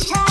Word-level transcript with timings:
each 0.00 0.08
time. 0.08 0.29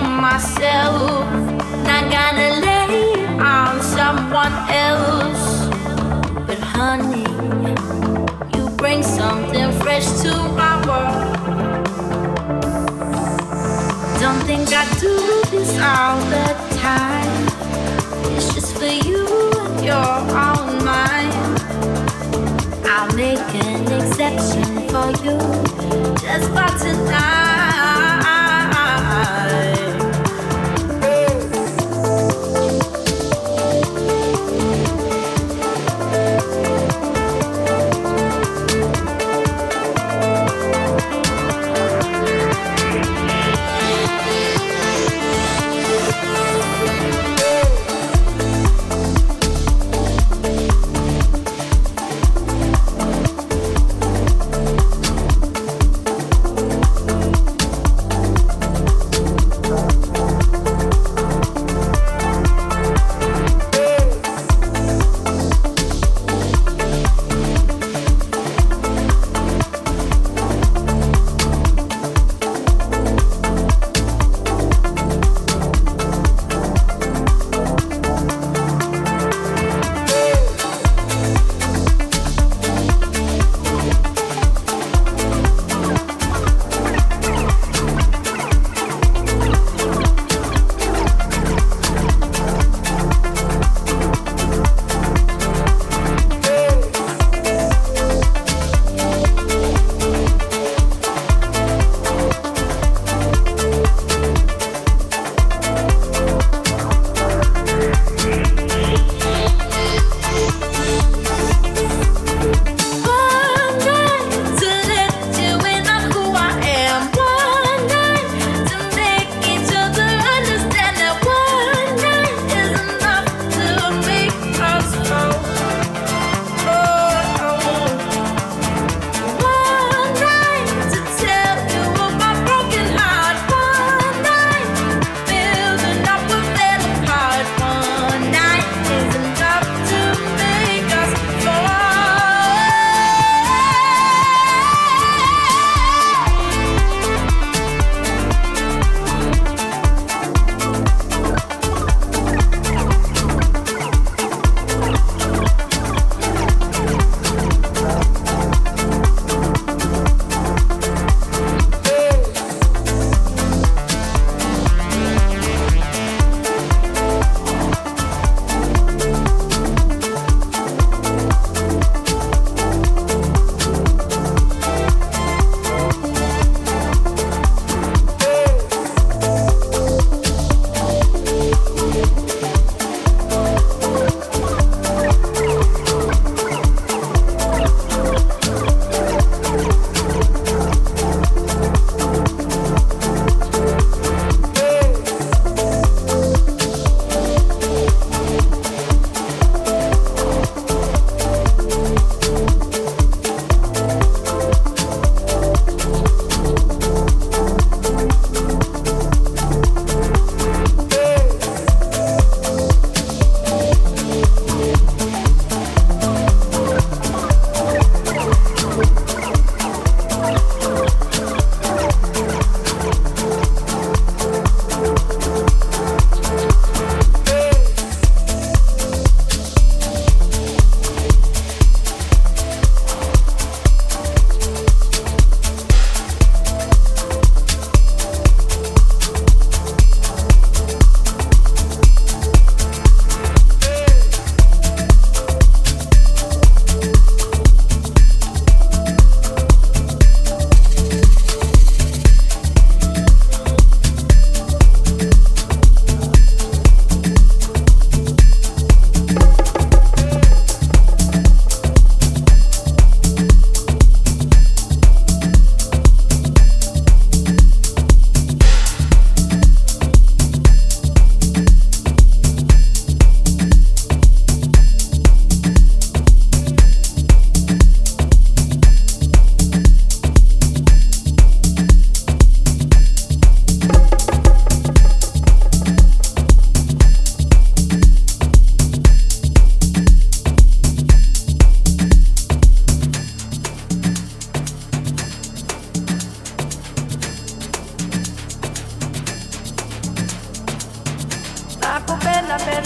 Myself. 0.00 1.28
Not 1.88 2.04
gonna 2.10 2.50
lay 2.66 3.26
on 3.38 3.80
someone 3.80 4.54
else. 4.88 5.68
But 6.46 6.58
honey, 6.58 7.28
you 8.56 8.68
bring 8.76 9.02
something 9.02 9.72
fresh 9.80 10.06
to 10.22 10.32
my 10.60 10.74
world. 10.88 11.40
Don't 14.20 14.42
think 14.48 14.68
I 14.72 14.84
do 15.00 15.14
this 15.50 15.72
all 15.80 16.18
the 16.34 16.48
time. 16.86 17.42
It's 18.36 18.54
just 18.54 18.76
for 18.78 18.94
you 19.08 19.26
and 19.64 19.84
your 19.84 20.16
own 20.48 20.84
mind. 20.84 21.34
I'll 22.86 23.12
make 23.16 23.48
an 23.66 23.90
exception 23.98 24.88
for 24.90 25.08
you 25.24 25.36
just 26.24 26.48
for 26.54 26.70
tonight. 26.78 27.49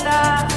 love. 0.04 0.53